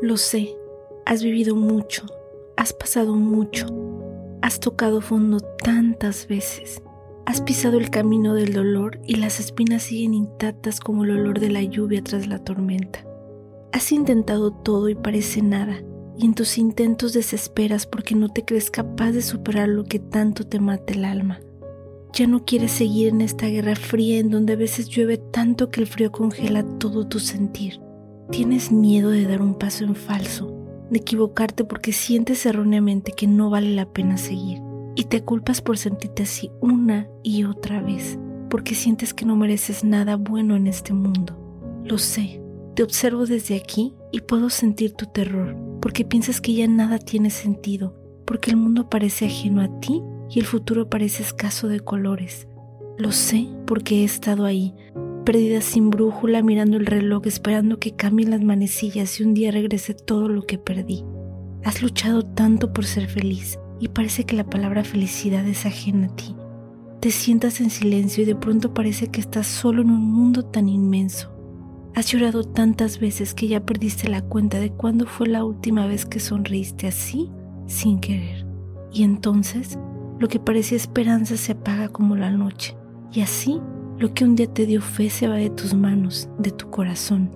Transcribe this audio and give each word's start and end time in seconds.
Lo 0.00 0.16
sé, 0.16 0.56
has 1.06 1.24
vivido 1.24 1.56
mucho, 1.56 2.04
has 2.56 2.72
pasado 2.72 3.16
mucho, 3.16 3.66
has 4.42 4.60
tocado 4.60 5.00
fondo 5.00 5.40
tantas 5.40 6.28
veces, 6.28 6.80
has 7.26 7.40
pisado 7.40 7.78
el 7.78 7.90
camino 7.90 8.34
del 8.34 8.52
dolor 8.52 9.00
y 9.04 9.16
las 9.16 9.40
espinas 9.40 9.82
siguen 9.82 10.14
intactas 10.14 10.78
como 10.78 11.02
el 11.02 11.10
olor 11.10 11.40
de 11.40 11.50
la 11.50 11.64
lluvia 11.64 12.00
tras 12.04 12.28
la 12.28 12.38
tormenta. 12.38 13.04
Has 13.72 13.90
intentado 13.90 14.52
todo 14.52 14.88
y 14.88 14.94
parece 14.94 15.42
nada, 15.42 15.82
y 16.16 16.26
en 16.26 16.34
tus 16.34 16.58
intentos 16.58 17.12
desesperas 17.12 17.84
porque 17.84 18.14
no 18.14 18.28
te 18.28 18.44
crees 18.44 18.70
capaz 18.70 19.10
de 19.10 19.22
superar 19.22 19.68
lo 19.68 19.82
que 19.82 19.98
tanto 19.98 20.46
te 20.46 20.60
mata 20.60 20.92
el 20.92 21.04
alma. 21.04 21.40
Ya 22.12 22.28
no 22.28 22.44
quieres 22.44 22.70
seguir 22.70 23.08
en 23.08 23.20
esta 23.20 23.48
guerra 23.48 23.74
fría 23.74 24.20
en 24.20 24.30
donde 24.30 24.52
a 24.52 24.56
veces 24.56 24.88
llueve 24.88 25.16
tanto 25.16 25.70
que 25.70 25.80
el 25.80 25.88
frío 25.88 26.12
congela 26.12 26.62
todo 26.78 27.08
tu 27.08 27.18
sentir. 27.18 27.80
Tienes 28.30 28.70
miedo 28.70 29.08
de 29.10 29.24
dar 29.24 29.40
un 29.40 29.54
paso 29.54 29.84
en 29.84 29.94
falso, 29.94 30.54
de 30.90 30.98
equivocarte 30.98 31.64
porque 31.64 31.92
sientes 31.92 32.44
erróneamente 32.44 33.12
que 33.12 33.26
no 33.26 33.48
vale 33.48 33.70
la 33.74 33.86
pena 33.86 34.18
seguir 34.18 34.60
y 34.94 35.04
te 35.04 35.22
culpas 35.22 35.62
por 35.62 35.78
sentirte 35.78 36.24
así 36.24 36.50
una 36.60 37.08
y 37.22 37.44
otra 37.44 37.80
vez, 37.80 38.18
porque 38.50 38.74
sientes 38.74 39.14
que 39.14 39.24
no 39.24 39.34
mereces 39.34 39.82
nada 39.82 40.16
bueno 40.16 40.56
en 40.56 40.66
este 40.66 40.92
mundo. 40.92 41.38
Lo 41.84 41.96
sé, 41.96 42.42
te 42.74 42.82
observo 42.82 43.24
desde 43.24 43.56
aquí 43.56 43.94
y 44.12 44.20
puedo 44.20 44.50
sentir 44.50 44.92
tu 44.92 45.06
terror, 45.06 45.56
porque 45.80 46.04
piensas 46.04 46.42
que 46.42 46.52
ya 46.52 46.66
nada 46.66 46.98
tiene 46.98 47.30
sentido, 47.30 47.94
porque 48.26 48.50
el 48.50 48.56
mundo 48.56 48.90
parece 48.90 49.26
ajeno 49.26 49.62
a 49.62 49.80
ti 49.80 50.02
y 50.28 50.38
el 50.38 50.44
futuro 50.44 50.90
parece 50.90 51.22
escaso 51.22 51.68
de 51.68 51.80
colores. 51.80 52.46
Lo 52.98 53.12
sé 53.12 53.48
porque 53.66 54.00
he 54.00 54.04
estado 54.04 54.44
ahí, 54.44 54.74
perdida 55.28 55.60
sin 55.60 55.90
brújula 55.90 56.42
mirando 56.42 56.78
el 56.78 56.86
reloj 56.86 57.26
esperando 57.26 57.78
que 57.78 57.94
cambien 57.94 58.30
las 58.30 58.40
manecillas 58.40 59.20
y 59.20 59.24
un 59.24 59.34
día 59.34 59.50
regrese 59.50 59.92
todo 59.92 60.26
lo 60.26 60.46
que 60.46 60.56
perdí. 60.56 61.04
Has 61.64 61.82
luchado 61.82 62.22
tanto 62.22 62.72
por 62.72 62.86
ser 62.86 63.08
feliz 63.08 63.58
y 63.78 63.88
parece 63.88 64.24
que 64.24 64.36
la 64.36 64.48
palabra 64.48 64.84
felicidad 64.84 65.46
es 65.46 65.66
ajena 65.66 66.06
a 66.06 66.16
ti. 66.16 66.34
Te 67.02 67.10
sientas 67.10 67.60
en 67.60 67.68
silencio 67.68 68.22
y 68.22 68.26
de 68.26 68.36
pronto 68.36 68.72
parece 68.72 69.08
que 69.08 69.20
estás 69.20 69.46
solo 69.46 69.82
en 69.82 69.90
un 69.90 70.00
mundo 70.00 70.46
tan 70.46 70.66
inmenso. 70.66 71.30
Has 71.94 72.06
llorado 72.10 72.44
tantas 72.44 72.98
veces 72.98 73.34
que 73.34 73.48
ya 73.48 73.66
perdiste 73.66 74.08
la 74.08 74.22
cuenta 74.22 74.58
de 74.58 74.70
cuándo 74.70 75.04
fue 75.04 75.26
la 75.26 75.44
última 75.44 75.86
vez 75.86 76.06
que 76.06 76.20
sonreíste 76.20 76.86
así 76.86 77.28
sin 77.66 78.00
querer. 78.00 78.46
Y 78.94 79.02
entonces 79.02 79.78
lo 80.18 80.26
que 80.28 80.40
parecía 80.40 80.78
esperanza 80.78 81.36
se 81.36 81.52
apaga 81.52 81.90
como 81.90 82.16
la 82.16 82.30
noche. 82.30 82.78
Y 83.12 83.20
así 83.20 83.60
lo 83.98 84.14
que 84.14 84.24
un 84.24 84.36
día 84.36 84.46
te 84.46 84.64
dio 84.64 84.80
fe 84.80 85.10
se 85.10 85.26
va 85.26 85.34
de 85.36 85.50
tus 85.50 85.74
manos, 85.74 86.28
de 86.38 86.52
tu 86.52 86.70
corazón. 86.70 87.30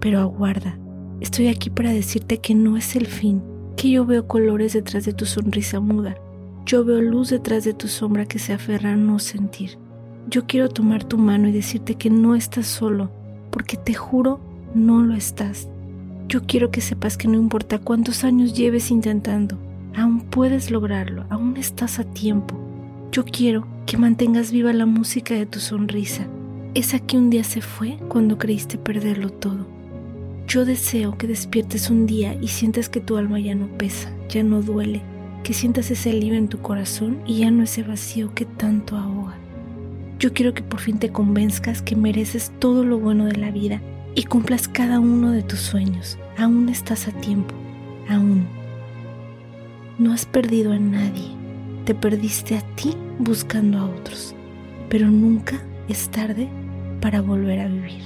Pero 0.00 0.20
aguarda, 0.20 0.78
estoy 1.20 1.48
aquí 1.48 1.68
para 1.68 1.92
decirte 1.92 2.38
que 2.38 2.54
no 2.54 2.78
es 2.78 2.96
el 2.96 3.06
fin, 3.06 3.42
que 3.76 3.90
yo 3.90 4.06
veo 4.06 4.26
colores 4.26 4.72
detrás 4.72 5.04
de 5.04 5.12
tu 5.12 5.26
sonrisa 5.26 5.80
muda. 5.80 6.16
Yo 6.64 6.84
veo 6.84 7.02
luz 7.02 7.30
detrás 7.30 7.64
de 7.64 7.74
tu 7.74 7.88
sombra 7.88 8.24
que 8.24 8.38
se 8.38 8.54
aferra 8.54 8.92
a 8.92 8.96
no 8.96 9.18
sentir. 9.18 9.78
Yo 10.30 10.46
quiero 10.46 10.70
tomar 10.70 11.04
tu 11.04 11.18
mano 11.18 11.48
y 11.48 11.52
decirte 11.52 11.94
que 11.94 12.08
no 12.08 12.34
estás 12.34 12.66
solo, 12.66 13.10
porque 13.50 13.76
te 13.76 13.92
juro, 13.92 14.40
no 14.74 15.02
lo 15.02 15.14
estás. 15.14 15.68
Yo 16.26 16.42
quiero 16.46 16.70
que 16.70 16.80
sepas 16.80 17.16
que 17.16 17.28
no 17.28 17.34
importa 17.34 17.78
cuántos 17.78 18.24
años 18.24 18.54
lleves 18.54 18.90
intentando, 18.90 19.58
aún 19.94 20.20
puedes 20.20 20.70
lograrlo, 20.70 21.24
aún 21.28 21.56
estás 21.56 21.98
a 21.98 22.04
tiempo. 22.04 22.58
Yo 23.12 23.24
quiero 23.24 23.66
que 23.88 23.96
mantengas 23.96 24.52
viva 24.52 24.70
la 24.74 24.84
música 24.84 25.32
de 25.32 25.46
tu 25.46 25.60
sonrisa, 25.60 26.26
esa 26.74 26.98
que 26.98 27.16
un 27.16 27.30
día 27.30 27.42
se 27.42 27.62
fue 27.62 27.96
cuando 28.08 28.36
creíste 28.36 28.76
perderlo 28.76 29.30
todo. 29.30 29.66
Yo 30.46 30.66
deseo 30.66 31.16
que 31.16 31.26
despiertes 31.26 31.88
un 31.88 32.06
día 32.06 32.36
y 32.38 32.48
sientas 32.48 32.90
que 32.90 33.00
tu 33.00 33.16
alma 33.16 33.40
ya 33.40 33.54
no 33.54 33.66
pesa, 33.78 34.12
ya 34.28 34.42
no 34.42 34.60
duele, 34.60 35.00
que 35.42 35.54
sientas 35.54 35.90
ese 35.90 36.10
alivio 36.10 36.36
en 36.36 36.48
tu 36.48 36.58
corazón 36.58 37.22
y 37.24 37.38
ya 37.38 37.50
no 37.50 37.62
ese 37.62 37.82
vacío 37.82 38.34
que 38.34 38.44
tanto 38.44 38.94
ahoga. 38.94 39.38
Yo 40.18 40.34
quiero 40.34 40.52
que 40.52 40.62
por 40.62 40.80
fin 40.80 40.98
te 40.98 41.08
convenzcas 41.08 41.80
que 41.80 41.96
mereces 41.96 42.52
todo 42.58 42.84
lo 42.84 42.98
bueno 42.98 43.24
de 43.24 43.36
la 43.36 43.50
vida 43.50 43.80
y 44.14 44.24
cumplas 44.24 44.68
cada 44.68 45.00
uno 45.00 45.30
de 45.30 45.42
tus 45.42 45.60
sueños. 45.60 46.18
Aún 46.36 46.68
estás 46.68 47.08
a 47.08 47.12
tiempo, 47.12 47.54
aún. 48.06 48.46
No 49.98 50.12
has 50.12 50.26
perdido 50.26 50.72
a 50.72 50.78
nadie 50.78 51.38
te 51.88 51.94
perdiste 51.94 52.54
a 52.54 52.60
ti 52.76 52.90
buscando 53.18 53.78
a 53.78 53.88
otros, 53.88 54.34
pero 54.90 55.06
nunca 55.06 55.66
es 55.88 56.10
tarde 56.10 56.46
para 57.00 57.22
volver 57.22 57.60
a 57.60 57.66
vivir. 57.66 58.02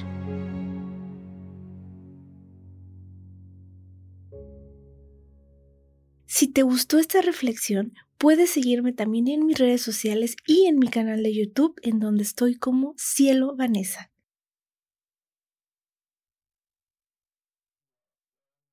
Si 6.27 6.47
te 6.47 6.63
gustó 6.63 7.01
esta 7.01 7.23
reflexión, 7.23 7.93
puedes 8.19 8.51
seguirme 8.51 8.93
también 8.93 9.27
en 9.27 9.47
mis 9.47 9.59
redes 9.59 9.83
sociales 9.83 10.37
y 10.47 10.67
en 10.67 10.79
mi 10.79 10.87
canal 10.87 11.25
de 11.25 11.35
YouTube, 11.35 11.75
en 11.83 11.99
donde 11.99 12.23
estoy 12.23 12.55
como 12.55 12.95
Cielo 12.97 13.57
Vanessa. 13.57 14.12